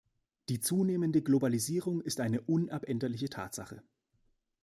[0.49, 3.83] Die zunehmende Globalisierung ist eine unabänderliche Tatsache.